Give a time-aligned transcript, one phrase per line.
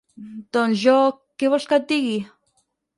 [0.57, 0.95] Doncs jo...
[1.39, 2.21] què vols que et digui?